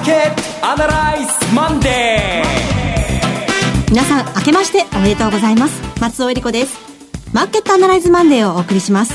[0.00, 6.00] ーケットアナライズマンデー皆さん明けましておめでとうございます。
[6.00, 6.78] 松尾英里子です。
[7.34, 9.14] マーケットアナライズマンデーをお送りします。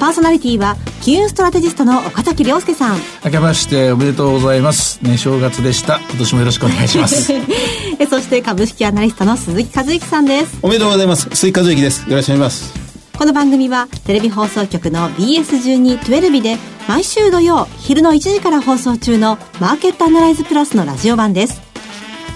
[0.00, 2.98] パーソナリティは金融ストラテジストの岡崎良介さん。
[3.24, 5.04] 明けましておめでとうございます。
[5.04, 5.98] ね正月でした。
[5.98, 7.32] 今年もよろしくお願いします。
[8.08, 10.58] そして株式アナリストの鈴木一之さんです。
[10.62, 11.28] おめでとうございます。
[11.32, 12.08] 鈴木一之です。
[12.08, 12.72] よろしくお願いします。
[13.18, 16.56] この番組はテレビ放送局の BS1212 で
[16.88, 21.60] 毎週土曜昼の1時から放送中のマーケットアナライズプラスのラジオ版です。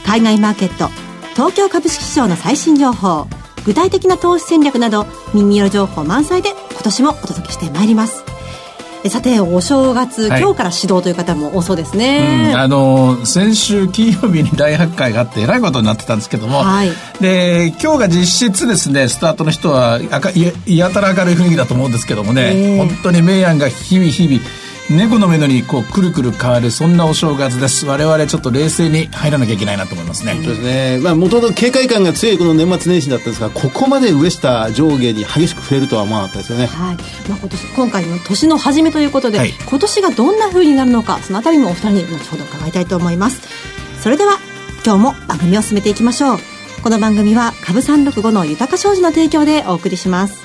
[0.05, 0.89] 海外マーケット
[1.33, 3.27] 東京株式市場の最新情報
[3.65, 8.32] 具体的な投資戦略など耳寄り情報満載で今年もお届けしてまいります。
[9.09, 20.01] さてお正月、はい、今日から始動という方も多そうですね、うん、あの先週金曜日に大発会があってえらいことになってたんですけども、はい、で今日が実質ですねスタートの人は
[20.67, 24.62] やたら明るい雰囲気だと思うんですけどもね、えー、本当に明暗が日々日々
[24.93, 27.87] 猫の目のにこうくるくる変わるそんなお正月です。
[27.87, 30.35] 我々ちょっと冷静に入らなきゃいけないなと思いますね。
[30.35, 30.99] そうですね。
[31.03, 36.67] まあ元々警戒感が強いこの年末年始だったんですがここまで上下上下に激しく触れるとは思わなかったですよね。
[36.67, 36.97] はい、
[37.29, 43.41] まあ、今年今回の年の初めということで、はい、今年がどんな風になるのかそのあたりもお二人に後ほど伺いたいと思います。
[44.01, 44.39] それでは
[44.85, 46.39] 今日も番組を進めていきましょう。
[46.83, 50.42] この番組は株365の豊か商事の提供でお送りします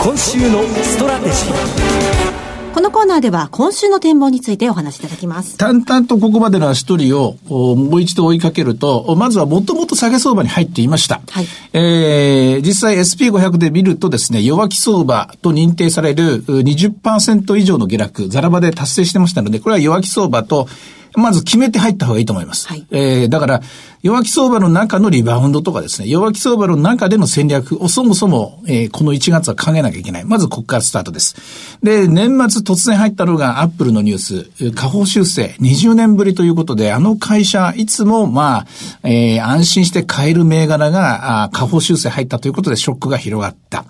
[0.00, 5.58] 今週のストラテジーこのコーナーでは今週の展望についてお話しいただきます。
[5.58, 11.20] 淡々とここまでの足取りをもう一度追いかけると、まずはもともと下げ相場に入っていました。
[11.28, 20.68] はい、えー、実際 SP500 で見るとですね、弱気相場と認定される20%以上の下落、ザラバで達成してましたので、これは弱気相場と
[21.16, 22.68] まず決めて入った方がいいと思います。
[22.68, 23.62] はい、えー、だから、
[24.02, 30.24] 弱気相場の中のリバウンドとかですね、弱気相場の中での戦略をそもそも、えー、この1月は考えなきゃいけない。
[30.24, 31.34] まずここからスタートです。
[31.82, 38.66] で、年末突然入ったのがアップルのニュース、下方修正、20年ぶりということで、あの会社、いつも、まあ、
[39.02, 43.84] えー、安心して買える銘柄が、あ下方修正入ったということでショックが広がった。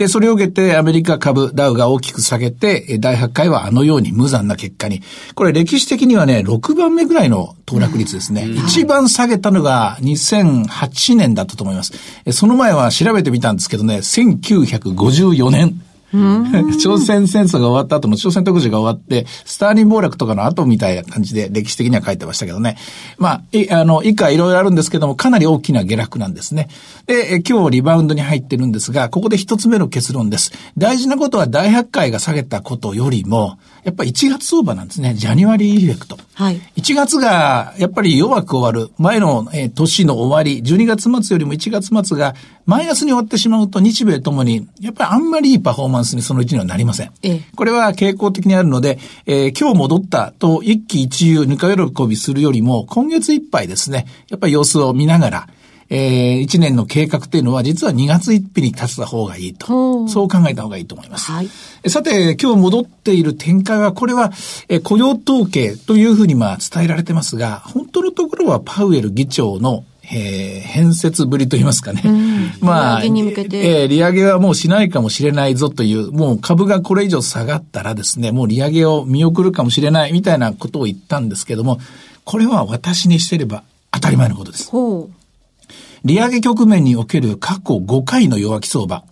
[0.00, 5.02] で、それを受けてアメリカ株ダウが大きく下げて、第8回はあのように無残な結果に。
[5.34, 8.48] これ歴史的にはね、6番目ぐらいの騰落率ですね。
[8.48, 11.92] 一番下げたのが2008年だったと思います。
[12.32, 15.80] その前は調べてみたんですけどね、1954年。
[16.82, 22.76] 朝鮮戦争が終わった後の朝鮮特需が終わって、スターリン暴落とかの後みたいな感じで歴史的には書いてましたけどね。
[23.18, 26.68] まあ、い、あの、以下いろいろあるんですけども、かなり大きな下落なんですね。
[27.06, 30.52] で、今日リバウンドに入ってるんですが、ここで一つ目の結論です。
[30.76, 35.14] 大事なことは大発会が下げたことよりも、やっぱり1月相場なんですね。
[35.14, 36.18] ジャニュアリーエフェクト。
[36.34, 36.60] はい。
[36.76, 38.92] 1月が、やっぱり弱く終わる。
[38.98, 42.34] 前の、えー、年の終わり、12月末よりも1月末が
[42.66, 47.12] マイナスに終わってしまうと日米ともに、やっぱりあんまりいいパフォーマンスにそのうちにはなりません。
[47.22, 55.48] ええ、これは傾向的にあるので、えー、今日戻ったと一喜一憂、ぬか喜びするよりも、今月いっぱいですね、やっぱり様子を見ながら、
[55.90, 60.08] えー、1年の計画っていうのは実は2月1日に立つた方がいいと。
[60.08, 61.30] そう考えた方がいいと思います。
[61.32, 61.48] はい、
[61.88, 64.30] さて、今日戻っている展開は、これは、
[64.68, 72.02] えー、雇用統計というふうにまあ伝えられてますが、本当のところはパウエル議長のえー、変節ぶりと言いますかね。
[72.04, 81.78] うん、 まあ、利上げに向けて、えー、利上げはもうしないかもしれないぞという、もう株がこれ以上下がったらですね、もう利上げを見送るかもしれないみたいなことを言ったんですけども、
[82.24, 83.62] これは私にしてれば
[83.92, 84.68] 当たり前のことです。
[84.70, 85.19] ほう
[86.04, 89.04] 利上げ局面における過去5回の弱気相場。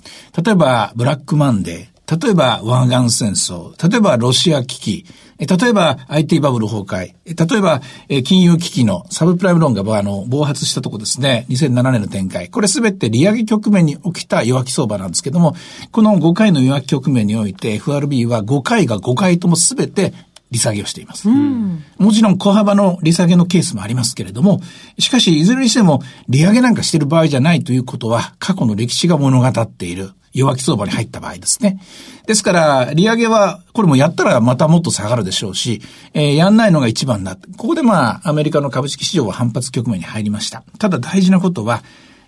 [0.43, 2.25] 例えば、ブラックマンデー。
[2.25, 3.73] 例えば、湾岸戦争。
[3.87, 5.05] 例えば、ロシア危機。
[5.39, 7.15] 例えば、IT バブル崩壊。
[7.25, 7.81] 例えば、
[8.25, 11.47] 金融危機のサブプライムローンがあの暴発したとこですね。
[11.49, 12.49] 2007年の展開。
[12.49, 15.55] これすべて利上げ局面に起きた弱気相場なんですけども、
[15.93, 20.13] この5回の弱気局面において FRB は5回が5回ともすべて
[20.51, 21.29] 利下げをしています。
[21.29, 24.61] うん、もちろん小幅の利下げのケースもありますけれども、
[24.99, 31.81] しかしいずれにしても利上げなんかしている場合じゃないということは過去の歴史が物語っている弱気相場に入った場合ですね。
[32.27, 35.81] ですから、利上げは、これもやったらまたもっと下がるでしょうし、
[36.13, 37.37] えー、やんないのが一番だ。
[37.57, 40.63] ここでまあ、アメリカの株式市場は反発局面に入りました。
[40.79, 41.83] ただ大事なことは、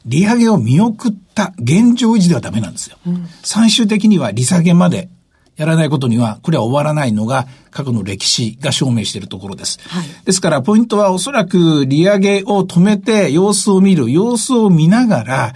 [0.07, 2.97] 利上げを見送った現状維持ではダメなんですよ。
[3.07, 5.11] うん、最終的には利下げまで
[5.61, 9.79] やらないことには、これは終わらないのが過去の歴史が証明しているところです。
[9.91, 15.53] はい、ですから、ポイントはおそらく利上げを止めて様子を見る、様子を見ながら、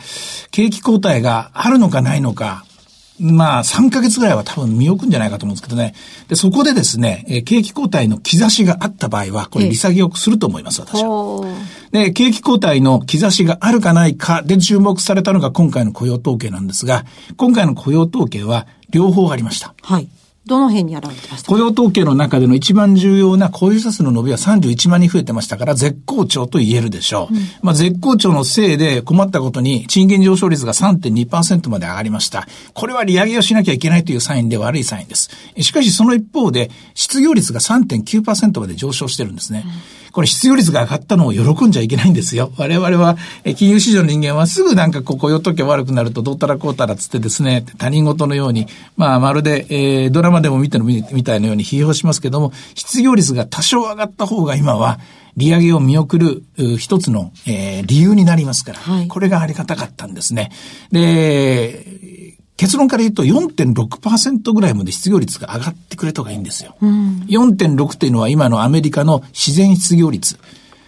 [0.51, 2.67] 景気後退があるのかないのか、
[3.19, 5.95] まあ、3ヶ月ぐらいは多分見送るんじゃないかと思うんですけどね。
[6.29, 11.47] で、そこでですね、え景気後退の兆しがあった場合は、これ利下げをすると思います、私は。
[11.93, 17.05] で、景気後退の兆しがあるかないかで注目されたのが今回の雇用統計なんですが、
[17.37, 19.75] 今回の雇用統計は両方ありました。
[19.83, 20.09] はい。
[20.47, 21.49] どの辺に現れてました？
[21.49, 27.35] 雇用統計の中での一番重要な雇用者数の伸びは31万人増えてましたから絶好調と言えるでしょう。
[27.35, 32.47] うん、まあ絶好調のせいで困ったことに賃金上昇率が3.2%まで上がりました。
[32.75, 35.31] これは利上げをしなきゃいけないというサインで悪いサインです。
[35.61, 39.65] しかしその一方で失業率が3.9%まで上昇してるんですね。
[39.67, 39.69] う
[40.01, 42.53] んこれ失業率が上がったのを喜んじゃいけないんですよ。
[42.57, 43.17] 我々は、
[43.57, 55.01] 金融市場の人間はすぐなんかこう雇用統計悪くなるとどうたらこうたらつってですね、他人事のように、まあまるで、えー、ドラマでも見てるみたいなように批評しますけども、失業率が多少上がった方が今は、
[55.37, 56.45] 利上げを見送る
[56.79, 60.53] 一つの、えー、理由になりますから、はい、これがありがたかったんですね。
[60.93, 62.24] で、
[62.57, 66.77] 結論から言うと4.6%ぐらいまで失業率が上がってくれた方がいいんですよ。
[66.81, 70.39] うん、4.6っていうのは今のアメリカの自然失業率。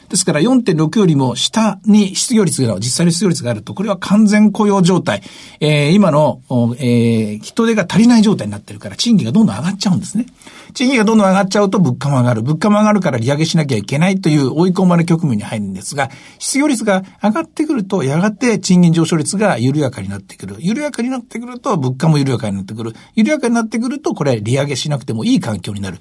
[0.08, 5.23] ですから4.6よりも下に失業率が、実際の失業率があると、これは完全雇用状態。
[5.61, 6.41] えー、今の、
[6.79, 10.26] えー、人手が足りない状態になってるから、賃金がどんどん上がっちゃうんですね。
[10.75, 12.43] 賃金がどんどん上がっちゃうと物価も上がる。
[12.43, 20.56] 物価も上がるから利上げしなきゃいけないという追い込まれ局面に入るんですが、失業率が上がってくると、やがて賃金上昇率が緩やかになってくる。
[20.61, 22.94] 緩やかになってくると、物価も緩やかになってくる。
[23.14, 25.99] 緩やかになってくると、これ利上げしなくてもいい環境になる。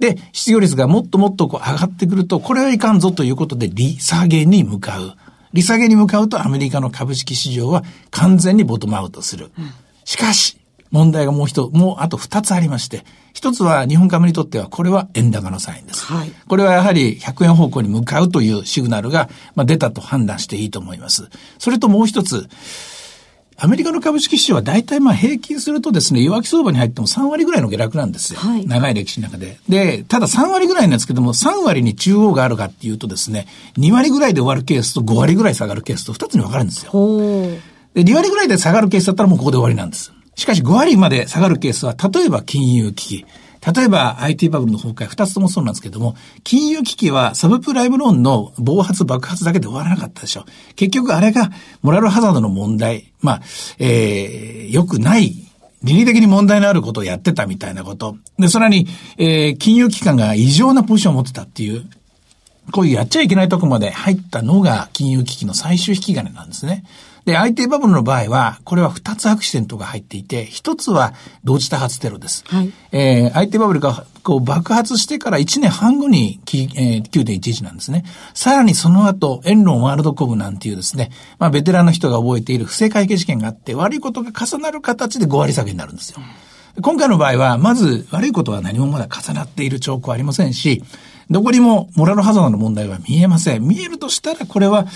[0.00, 5.14] で、失業率がもっともっとこう上がってくると、これはいかんぞということで、利下げに向かう。
[5.52, 9.50] 利下げに向かうとアメリカの株式市場は完全にボトムアウトする。
[10.04, 10.56] しかし、
[10.90, 16.04] 問題がもう一つ、もうあと二つありまして、一つは日本株にとってはこれは円高のサインです。
[16.04, 21.28] はい、これはやはり100円方向に向かうというシグナルが、まあ、出たと判断していいと思います。
[21.58, 22.48] それともう一つ、
[23.62, 28.40] アメリカの株式市場は大体まあ平均するとですね、弱気相場に入っても3割ぐらいの下落なんですよ。
[28.40, 29.58] はい、長い歴史の中で。
[29.68, 33.46] で、ただ3割ぐらいなんですけども、3割に中央があるかっていうとですね、
[33.76, 36.92] 2割ぐらいで終わるケースと5割ぐらい下がるケースと2つに分かるんですよ。
[37.92, 40.10] で、2割ぐらいで下がるケースだったらもうここで終わりなんです。
[40.36, 43.26] しかし5割まで下がるケースは、例えば金融危機。
[43.60, 50.44] 例えば IT バブルの崩壊、二つともそうなんですけども、金融危機はサブプライムローンの暴発爆発だけで終わらなかったでしょ。
[50.76, 51.50] 結局あれが
[51.82, 53.42] モラルハザードの問題、まあ、
[53.78, 55.50] えー、良くない
[55.82, 58.16] 倫理的に問題のあることをやってたみたいなこと。
[58.38, 58.86] で、さらに、
[59.18, 61.86] えー、金融機関が異常なポジションを持ってたっていう、
[62.72, 66.84] こういうやっちゃいけないとこまで入ったのが金融危機の最終引き金なんですね。
[67.30, 72.42] で、IT バブルの場合は、これは2つアクシデントが入っていて、1つは同時多発テロです。
[72.48, 72.72] はい。
[72.90, 78.04] えー、IT バブルがこう爆発してから1年半後に、えー、9.11なんですね。
[78.34, 86.18] さらにその後、エンロンワールドコブなんていうですね、まあベテランの人が覚えている不正会計事件があって、悪いことが重なる形で5割下げになるんですよ。
[86.82, 90.82] 今回の場合は、まず悪いことは何もまだ重なっている兆候はありませんし、
[91.30, 93.62] どこにもモラルハザードの問題は見えません。
[93.62, 94.86] 見えるとしたら、これは、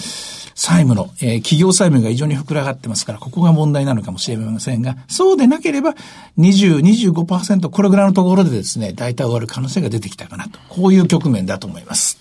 [0.54, 5.94] 債務の、えー、企業債務が異常に膨らがってますから、ここが問題なのかもしれませんが、そうでなければ、
[6.38, 10.58] 20、25%、これぐらいのところでですね、大体終わる可能性が出てきたかなと。
[10.68, 12.18] こういう局面だと思います。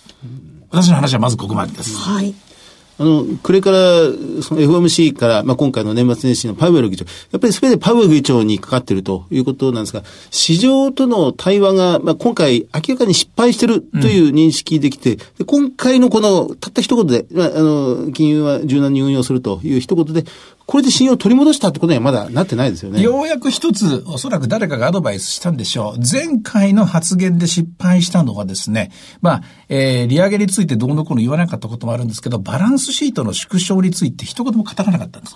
[0.70, 1.96] 私の話はまずここまでです。
[1.96, 2.34] はい。
[3.00, 3.78] あの、これから、
[4.44, 20.25] その FOMC から、まあ、今回の年末年始のパウエル議長、やっぱりすべてパウエル議長にかかっているということなんですが、市場との対話が、まあ、今回明らかに失敗しているという認識できて、うん、今回のこの、たった一言で、まあ、あの、金融は柔軟に運用するという一言で、
[20.65, 23.01] これで信用を取り戻したってことにはまだなってないですよね。
[23.01, 26.00] ようやく一つ、おそらく誰かがアドバイスしたんでしょう。
[26.00, 28.91] 前回の発言で失敗したのはですね、
[29.22, 35.36] まあ、えー、利上げについてどうのこうの言わなかったこともあるんですけど、バランスシートの縮小について一言も語らなかったんです。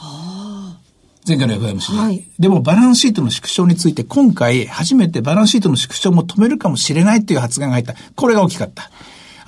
[1.27, 2.25] 前回の FMC で、はい。
[2.39, 7.95] でもバランスシートの縮小について今回初めてバランスシートの縮小も止めるかもしれないっていう発言が入った。
[8.15, 8.89] これが大きかった。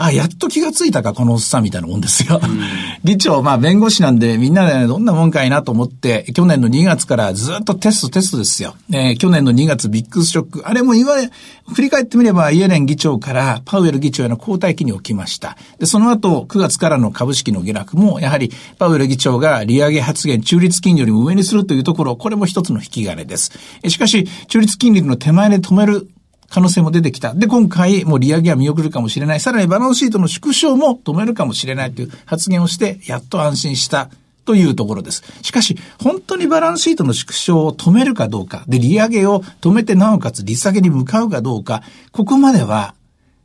[0.02, 2.40] あ、やっと気がついたか、このおっさんみたいなもんですよ。
[3.04, 8.76] 議長、まあ弁護士なんでみんなで、ね、どんなもんかいなと思って、去年の2月からずっとテストテストですよ。
[8.92, 10.62] えー、去年の2月ビッグショック。
[10.66, 11.30] あれも言われ、
[11.74, 15.58] 振り返ってみればイエレン議長からパウエル議長への交代期に起きました。
[15.80, 23.52] で、その後9月からの株式の下落も、やはりパウエル議長が利上げ発言、中立金利よりも上にするというところ、これも一つの引き金です。
[23.86, 26.10] しかし、中立金利の手前で止める
[26.50, 27.34] 可能性も出てきた。
[27.34, 29.40] で、今回もう利上げは見送るかもしれない。
[29.40, 34.10] さらにバランスシートの縮小も止めるかもしれないという発言をして、やっと安心した
[34.46, 35.24] というところです。
[35.44, 42.96] しかし、本当にバランスシートの縮小を止めるかどうか、で、利上げを止めてなおかつ利下げに向かうかどうか、ここまでは、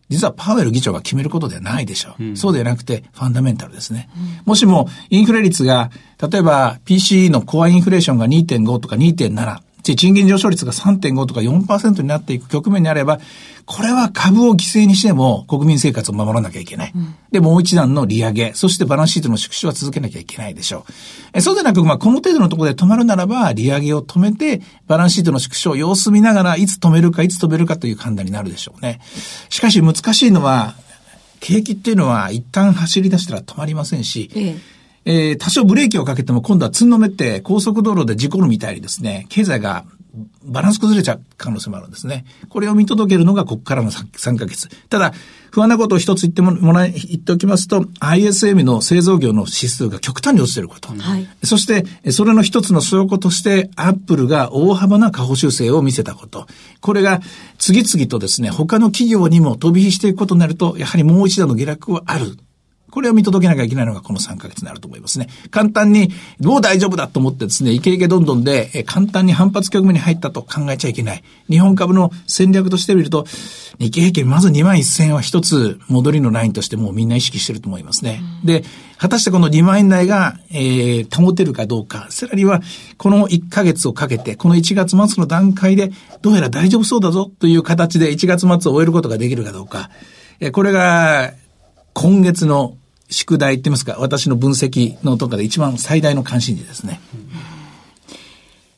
[0.08, 2.24] 実はパウエル議長が決めることではないでしょう。
[2.24, 4.08] うん、そうではなくて、ファンダメンタルですね。
[4.16, 5.90] うん、もしも、インフレ率が、
[6.30, 13.20] 例えば PC のコアインフレーションが2.5とか2.7、賃金上昇率が3.5とか4%になっていく局面にあれば、
[13.66, 16.92] これは株を犠牲にしても国民生活を守らなきゃいけない。
[16.94, 20.92] うん、で、もう一段の利上げ、そしてバランスシートの縮小は続けなきゃいけないでしょう。
[21.34, 29.00] えそうでなく、まあ、この程度のところで止まるならば、利上げを止めて、バランスシートの縮小を様子見ながら、いつ止めるか、いつ止めるかという判断になるでしょうね。
[29.48, 30.74] しかし難しいのは、
[31.40, 34.74] 景気っていうのは一旦走り出したら止まりませんし、ええ
[35.04, 39.84] えー、多少ブレーキをかけても今度は積んのめって高速道路で事故るみたいにですね、経済が
[40.44, 42.24] バランス崩れちゃう可能性もあるんですね。
[42.48, 44.68] これを見届けるのがここからの 3, 3ヶ月。
[44.88, 45.12] ただ、
[45.50, 50.88] 不安なことを一つ言ってももらい、言っておきますと、ISM の製造業の指数が極端に落ちていること。
[50.92, 56.46] はい、そして、それの一つの証拠として、アップルが大幅な下方修正を見せたこと。
[56.80, 57.20] これが
[57.58, 62.36] 次々とですね、他の企業にも飛び火していくことになると、やはりもう一段の下落はある。
[62.94, 65.26] これを見届けなきゃいけないのがこの3ヶ月になると思いますね。
[65.50, 66.10] 簡単に、
[66.40, 71.24] もう大丈夫だと思ってですね、イケイケどんどんで、え簡単に反発局面に入ったと考えちゃいけない。
[71.50, 73.26] 日本株の戦略としてみると、
[73.80, 78.22] 日経平均まず2万1000円は一つ戻りのラインとしてもうみんな意識してると思いますね。
[78.42, 78.62] うん、で、
[78.96, 82.62] 果たしてこの2万円台が、えー、保てるかどうか、さらには
[82.96, 85.90] この1ヶ月をかけて、この1月末の段階で、
[86.22, 89.90] どうやら大丈夫そうだぞという形で1月末を終えることができるかどうか。
[90.38, 91.32] えこれが、
[91.94, 92.76] 今月の
[93.14, 97.00] 宿題って言いますか、私の分析のとかで一番最大の関心事ですね。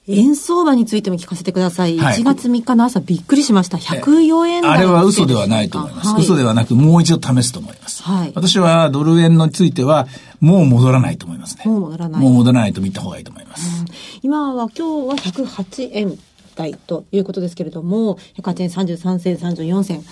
[0.09, 1.99] 円相場についても聞かせてください。
[1.99, 3.77] はい、1月3日の朝びっくりしました。
[3.77, 8.05] 104円あれは嘘ではないと思います、はい、嘘ではなく、もう一度試すと思います。
[8.05, 10.07] はい、私はドル円については、
[10.41, 11.65] もう戻らないと思いますね。
[11.65, 12.23] もう戻らない。
[12.23, 13.81] もう戻らないと見た方がいいと思います。
[13.81, 13.87] うん、
[14.23, 16.19] 今は、今日は108円
[16.55, 20.05] 台ということですけれども、108円33銭、34銭。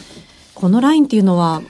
[0.54, 1.62] このラインっていうのは、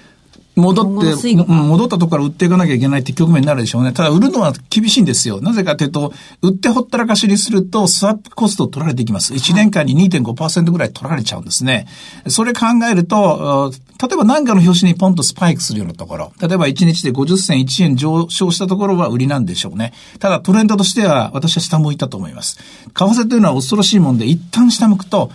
[0.56, 3.92] 戻って、戻ったとこから売っていかなきゃいけないって局面になるでしょうね。
[3.92, 5.40] ただ売るのは厳しいんですよ。
[5.40, 9.34] なぜかというと、売ってほったらかしにすると、スワップコストを取られていきます。
[9.34, 11.86] 1年間に2.5%ぐらい取られちゃうんですね。
[12.28, 19.92] それ考えると、例えば何かの表紙にポンとスパイクするようなところ、例えば1日で50銭1円上昇したところは売りなんでしょうね。
[20.18, 22.58] ただトレンドとしては私は下向いたと思います。
[22.58, 25.30] 為替というのは恐ろしいもんで、一旦下向くと、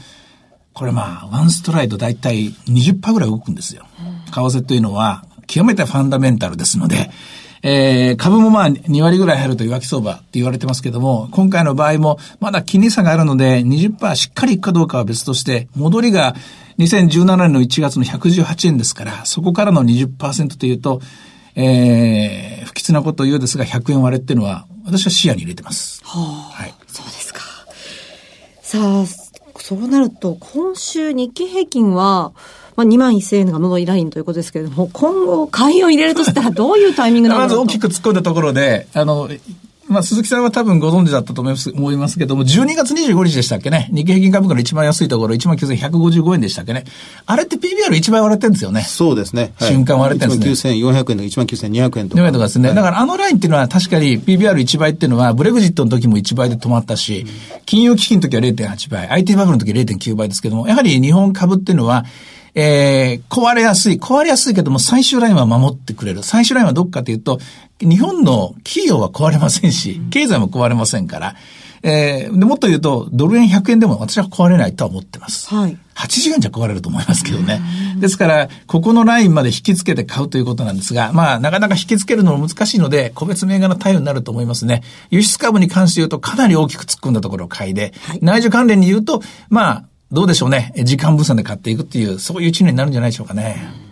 [0.73, 3.85] これまあ、ワンストライドだいたい20%ぐらい動くんですよ。
[4.31, 7.09] 為替というのは、極めてファンダメンタルですので、
[7.61, 16.35] えー、株もまあ2割ぐらい入ると弱気相場って言われてますけども、今回の場合もまだ金利差があるので20%しっかりいくかどうかは別として、戻りが
[16.77, 21.01] 2017年の1月の118円ですから、そこからの20%というと、
[21.55, 26.01] えー、不吉なことを言うですが、100円割れっていうのは、私は視野に入れてます。
[26.05, 26.73] はあ、はい。
[26.87, 27.41] そうですか。
[28.61, 29.05] さあ、
[29.57, 32.31] そうなると、今週日経平均は、
[32.79, 39.27] まあ、2万1000円が戻りラインということですけれども、今後、買いを入れるとしたらどういうタイミングなのかまず大きく突っ込んだところで、あの、
[39.89, 43.89] まあ、鈴木さんは多分ご存知だったと思います思いますけども、12月25日でしたっけね。
[43.91, 46.85] 日経平均株価の一番安いところ、19,155円でしたっけね。
[47.25, 48.81] あれって PBR1 倍割れてるんですよね。
[48.81, 49.53] そうですね。
[49.57, 50.73] はい、瞬間割れてるんですね。
[50.73, 52.25] 19,400円とか19,200円とか。
[52.25, 52.73] 円とかですね。
[52.73, 57.25] だからあのラインっていうのは確かに PBR1 倍っていうのは、ブレグジットの時も1倍で止まったし、
[57.65, 62.05] 金融危機の時は0.8倍、IT バブルの時は0.9倍ですけども、やはり日本株っていうのは、
[62.55, 63.99] えー、壊れやすい。
[63.99, 66.23] 壊れやすいけども、最終ラインは守ってくれる。
[66.23, 67.39] 最終ラインはどっかというと、
[67.81, 71.35] 日本の企業は壊れませんし、経済も壊れませんから、
[71.81, 75.53] えー、でもっと言うと、ドル円100円でも私は壊れないとは思ってます。
[75.53, 75.77] はい。
[75.95, 77.61] 80円じゃ壊れると思いますけどね。
[77.99, 84.83] ですから、ここのラインまで引き付けて買うということなんですが、まあ、なかなか引き付けるのも難しいので、個別銘柄対応になると思いますね。
[85.09, 90.73] 輸出株に関して言うと、かなり大きく突っ込んだところを買いで、はい、内需関連に言うと、まあ、どうでしょうね。
[90.83, 93.89] 時間分散で買っていくっていう、そういう一年になるんじゃないでしょうかね。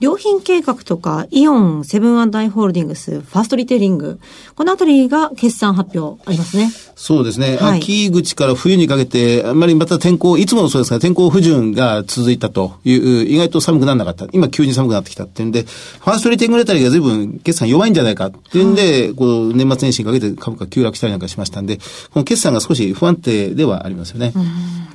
[0.00, 4.18] 良品計画とか、イオン、セブンアイ・ホールディングス、ファーストリテイリング、
[4.54, 6.70] このあたりが決算発表ありますね。
[6.96, 7.56] そうですね。
[7.56, 14.26] はい、秋口から冬にかけて、あんまりまた天候、いつもそうですが、天候不順が続いたという、意外と寒くならなかった。
[14.32, 21.78] 今急に寒くなってきたっていうんで、ファーストリテイリングあたりが随分決算弱いんじゃないかっていうんで、はい、こう、年末年始にかけて株価急落したりなんかしましたんで、
[22.10, 24.32] この決算が少し不安定ではありますよね。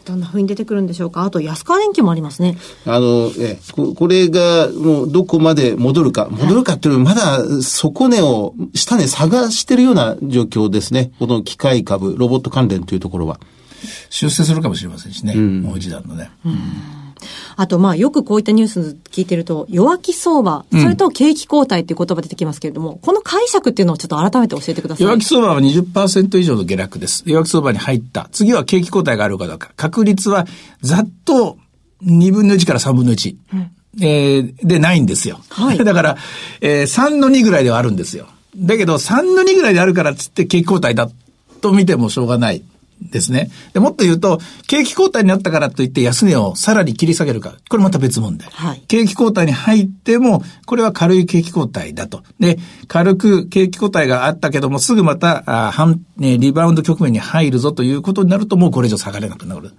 [0.06, 1.24] どんな風に出てくるんでしょうか。
[1.24, 2.58] あと、安川電機もありますね。
[2.86, 11.12] あの、え、ここれが、もう、どこまで戻るか、戻るかっていうより、まだ底値を、下値探してるような状況ですね。
[11.20, 13.40] この機械株、ロボット関連というところは。
[14.10, 15.34] 出世するかもしれませんしね。
[15.36, 16.32] うん、もう一段のね。
[16.46, 16.56] うん
[17.58, 25.06] あと、まあ、よくこういったニュース聞いてると、弱気相場、それと景気後退っていう言葉出てきますけれども、うん、この解釈っていうのをちょっと改めて教えてください。
[25.06, 27.24] 弱気相場は20%以上の下落です。
[27.26, 28.30] 弱気相場に入った。
[28.32, 29.72] 次は景気後退があるかどうか。
[29.76, 30.48] 確率は
[30.82, 31.58] ざっと
[32.06, 33.36] 2分の1から3分の1。
[33.54, 35.40] うんえー、でないんですよ。
[35.50, 35.78] はい。
[35.84, 36.18] だから、
[36.62, 38.28] えー、3の2ぐらいではあるんですよ。
[38.58, 41.10] だけど、3の2ぐらいであるからっつって景気後退だ
[41.62, 42.62] と見てもしょうがない。
[43.02, 43.50] ですね。
[43.74, 47.56] でもっと言うと、景気後退になったからといって安値をさらに切り下げるか。
[47.70, 48.50] これまた別問題。
[48.52, 52.24] はい、景気後退に入っても、これは軽い景気後退だと。
[52.40, 59.72] で、軽く景気後退があったけども、すぐまた、あ反、ね、リバウンド局面に入るぞということになると、もうこれ以上下がれなくなる。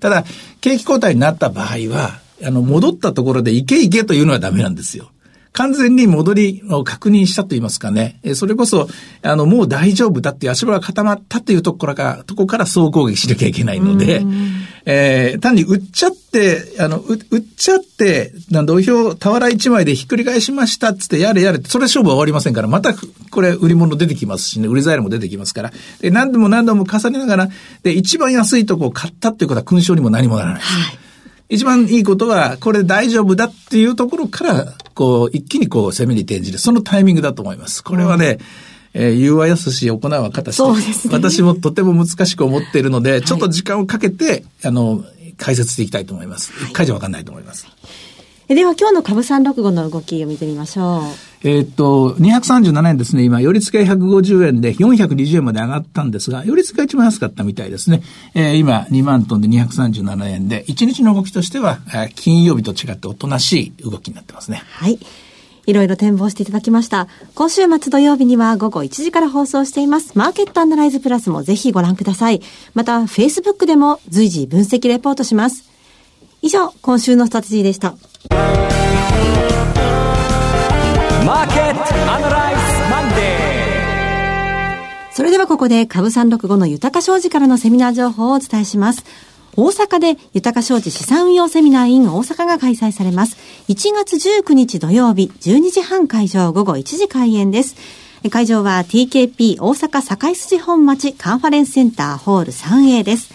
[0.00, 0.24] ただ、
[0.60, 5.10] 景気後退になった場合は、あの、戻ったところでいけいけというのはダメなんですよ。
[5.56, 8.20] 完全に戻りを確認したと言いますかね。
[8.34, 8.88] それこそ、
[9.22, 14.22] あの、もう大丈夫だって足場が固まったというところから、とこから総攻撃しなきゃいけないので、
[14.84, 22.94] えー、単に売っちゃって、あの、売っちゃって、土俵、俵一枚でひっくり返しましたっつってやれやれそれ勝負は終わりませんから、また
[23.30, 27.48] これ売り物出てきますしね、売り材料も出てきますから、で、何度も何度も重ねながら、
[27.82, 30.60] で、一番安いとこを買ったっていうことは勲章にも何もならない。
[30.60, 30.98] はい
[31.48, 36.58] 一番いいことは、これ大丈夫だっていうところから、こう、一気にこう、攻めに転じる。
[36.58, 37.84] そのタイミングだと思います。
[37.84, 38.38] これはね、
[38.94, 41.14] うん、えー、言うはやすし、行うは形そうですね。
[41.14, 45.04] 私もとても難しく思っているので、はい、ちょっと時間をかけて、あの、
[45.38, 46.52] 解説していきたいと思います。
[46.64, 47.66] 一、回じゃわかんないと思います。
[48.54, 51.48] では今日の株三六五の動きを見てみましょう。
[51.48, 53.24] えっと、237円ですね。
[53.24, 58.02] 今、寄り付け150円で420円まで上がったんですが、寄り付けが一番安かったみたいですね。
[58.34, 61.78] えー、今、2万トンで237円で、1日の動きとしては、
[62.14, 64.62] 金曜日と違っておとなしい動きになってますね。
[64.64, 65.00] はい。
[65.66, 67.08] いろいろ展望していただきました。
[67.34, 70.16] 今週末土曜日には午後1時から放送しています。
[70.16, 72.40] マーケットアナライズプラスもぜひご覧ください。
[72.74, 75.75] また、Facebook でも随時分析レポートします。
[76.46, 77.90] 以上、今週のストラテジーでした。
[77.90, 89.04] マーケットアナライズマンデーそれではここで株365の豊商事からのセミナー情報をお伝えします。
[89.56, 93.36] 大阪で豊か商事資産運用セミナー in 大阪が開催されます。
[93.68, 97.74] 1月19日土曜日12時半会場午後1時開演です。
[98.30, 103.34] 会場は TKP 大阪堺筋本町カンファレンスセンターホール 3A です。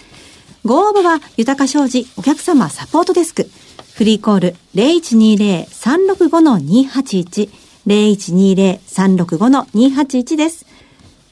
[0.64, 3.50] ご応募は豊か商事お客様サポートデスク
[3.96, 7.50] フリーコール0120-365-281
[7.88, 10.68] 0120-365-281です。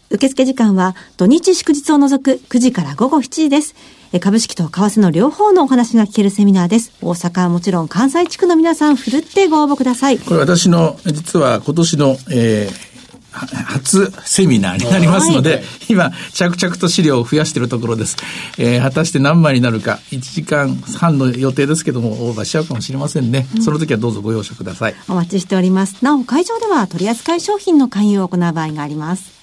[0.09, 3.75] 受付時間は土日祝日を除く9時から午後7時です。
[4.19, 6.91] 株式と為替の両方のお話が聞けるセミナーです。
[6.99, 10.17] 大阪はもちろん関西地区の皆さん、ふるってご応募ください。
[10.17, 12.89] これ私の、実は今年の、えー、
[13.31, 18.17] 初セミナーになりますので、はい、今、着々と資料を増やしているところです。
[18.57, 23.47] えー、果たして何枚になるか、1時間半の予定ですけども、オーバーしちゃうかもしれませんね。
[23.55, 24.95] うん、その時はどうぞご容赦ください。
[25.07, 26.03] お待ちしております。
[26.03, 29.39] なお、会場では取扱い商品の勧誘を行う場合があります。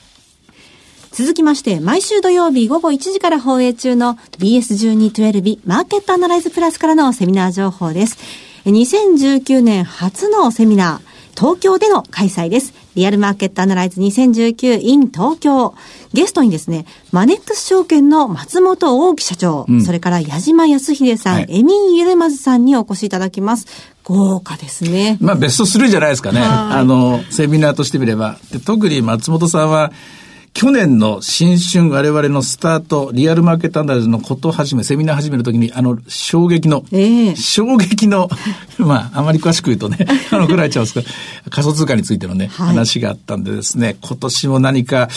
[1.12, 8.18] 続きまして、毎週土曜日午後1時から放映中の BS1212 マーケットアナライズプラスからのセミナー情報です。
[8.66, 12.85] 2019年初のセミナー、東京での開催です。
[12.96, 15.74] リアルマーケットアナライズ 2019in 東京。
[16.14, 23.66] ゲストにですね、マネックス証券の松本大木社長、うん、それから矢島康秀さん、はい、エミン・ユルマズさんにお越しいただきます。
[24.02, 25.18] 豪華ですね。
[25.20, 26.40] まあベスト3じゃないですかね。
[26.40, 28.38] あの、セミナーとしてみれば。
[28.50, 29.92] で特に松本さんは、
[30.56, 38.30] 去年の新春我々のスタート、リアルマーケットアナライズのことを始め、セミナー始めるときに、あの、衝撃の、えー、衝撃の、
[38.78, 41.06] まあ、あまり詳しく言うとね、 あの、ぐらいちゃうんですけど、
[41.50, 45.10] 仮想通貨についてのね、はい、話があったんでですね、今年も何か、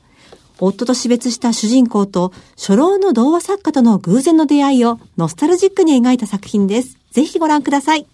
[0.62, 6.98] 夫と死別した主人公と初老の童話作家との偶然の出会いをノスタルジックに描いた作品です。
[7.12, 8.08] ぜひご覧ください。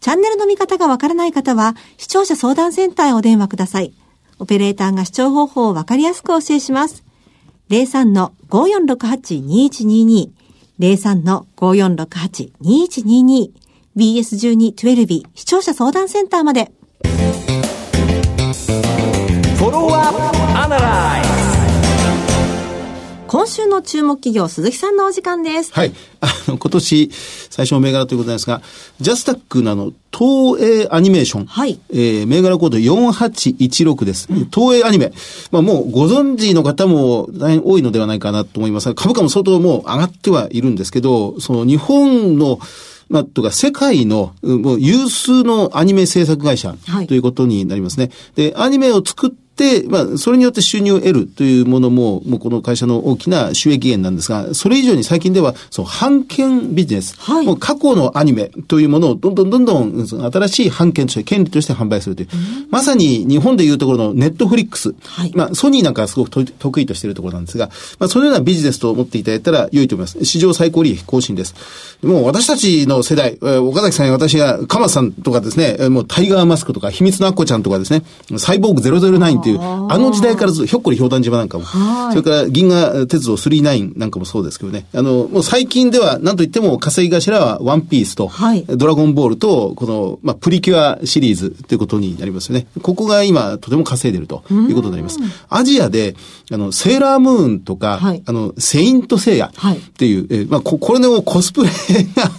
[0.00, 3.94] チャンネルの見方がわからない方は視聴者相談センターへお電話ください。
[4.38, 7.03] オペレーターが視聴方法をわかりやすくお教えします。
[7.70, 10.30] 03-5468-2122
[10.78, 13.50] 03-5468-2122
[13.96, 16.72] BS12-12 視聴者相談センターまで。
[23.34, 25.72] 今週の注目企業、鈴木さんのお時間です。
[25.74, 25.92] はい。
[26.20, 27.10] あの、今年、
[27.50, 28.62] 最初の銘柄ということですが、
[29.00, 31.46] ジャスタックのあの、東映アニメーション。
[31.46, 31.80] はい。
[31.90, 34.28] えー、銘柄コード4816です。
[34.30, 35.12] うん、東映アニメ。
[35.50, 42.60] まあもうご存知の方も大変多いのではないかなと思いますが、株価も相当もう上がってはいるんですけど、その日本の、
[43.08, 46.76] まあ、とか、世界の、もう有数のアニメ制作会社
[47.08, 48.04] ということになりますね。
[48.04, 49.30] はい、で、アニメを作っ、
[49.88, 57.14] まあ、それによって収入を得るというものも、もうこの会社の大きな収益源なんですが、それ以上に最近では、そう、版権ビジネス。
[57.18, 62.28] はい、もう過去のアニメというものをどんどんどんどん、新しい版権として、権利として販売するという。
[62.70, 64.94] まさに日本でいうところのネットフリックス。
[65.04, 70.24] はい、まあ、ソニーなんかはすごく得意としているところなんですが、まあ、そのようなビジネスと思っていただいたら良いと思います。
[70.24, 71.54] 史上最高利益更新です。
[72.02, 78.02] もう私たちの世代、岡崎さんや私が、鎌さんとかですね、もうタイガーマスクとか、秘密のアッコちゃんとかですね、
[78.38, 92.66] サイボーグ009という、あの時代からずひょっこりひょうたん島なんかも、それから銀河鉄道39なんかもそうですけどね、あの、もう最近では何と言っても稼ぎ頭はワンピースと、はい、ドラゴンボールと、この、まあ、プリキュアシリーズということになりますよね。
[92.82, 95.18] ここが今とても稼いでるということになります。
[95.50, 96.16] アジアで、
[96.50, 99.52] あの、セーラームーンとか、はい、あの、セイントセイヤっ
[99.96, 101.70] ていう、はい、えまあこ、これのコスプレ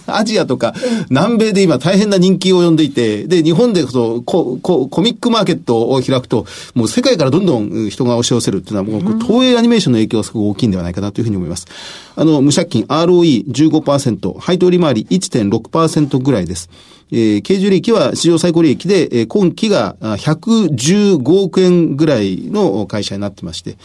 [0.06, 0.74] がアジアとか
[1.10, 11.66] 南米で今大変な人気を呼んでいて、で、日本でそコココミックマーケットを開くと、もう世界からどんどん人が押し寄せるっていうのは、もう東映アニメーションの影響がすごく大きいんではないかなというふうに思います。
[12.16, 16.70] あの、無借金 ROE15%、配当利回り1.6%ぐらいです。
[17.12, 23.76] えー、経常利益は史上最高利益で、えー、今期が115億円ぐらいの会社になってまして、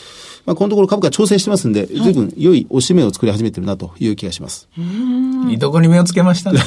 [0.45, 4.67] まあ、このところ株価調整してますんで、随分良いおしめを作り始めてるなという気がします。
[5.49, 6.61] いいとこに目をつけましたね。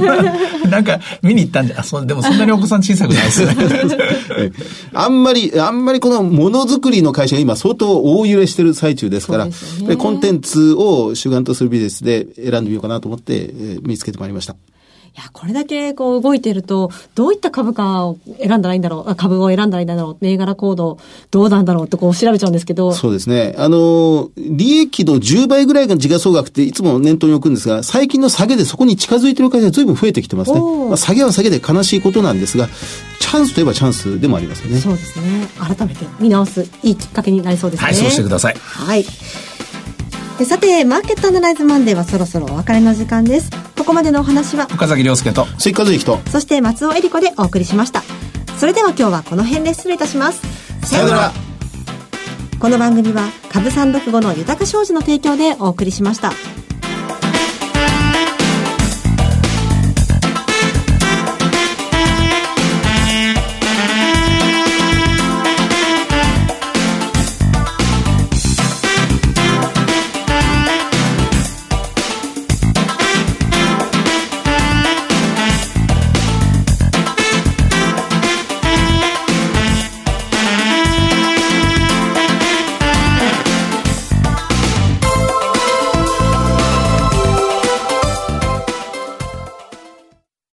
[0.68, 3.56] なんか、見に行ったんじゃ、あ、そう、でもそんなにお子さん小さくないですね。
[4.92, 9.52] あんまり、あんまりこのものづくりの会社が今相当大揺れしてる最中ですから、ね、
[9.96, 14.56] コンテンツを主眼とするビジネスで選んでみようかなと思って、えー、見つけてまいりました。
[15.18, 20.96] いや、これだけこう動いてると、どういった株価を選んだらいいんだろう、株を選んだらいいんだろう、銘柄コード
[21.32, 22.92] どうなんだろうってこう調べちゃうんですけど。
[22.92, 23.52] そうですね。
[23.58, 30.60] あの、利益の10倍ぐらいが時価総額っていつも念頭に置くんですが、最近の下げでそこに近づいてる会社が随分増えてきてますね。
[30.60, 32.68] まあ、下げは下げで悲しいことなんですが、
[33.18, 34.78] チャンスといえばチャンスでもありますよね。
[34.78, 35.48] そうですね。
[35.58, 37.86] 改めて見直すいいきっかけになりそうですね。
[37.86, 38.56] はい、そうしてください。
[38.56, 39.04] はい。
[40.38, 43.50] でさて、マーケットアナライズマンデーはそろそろお別れの時間です。
[43.76, 48.04] ここまでのお話は、岡崎亮介と、関和之と、そして松尾恵里子でお送りしました。
[48.56, 50.40] それでは今日はこの辺で失礼いたします。
[50.86, 51.32] さようなら。
[52.60, 56.32] この番組は、株三読後の豊か商事の提供でお送りしました。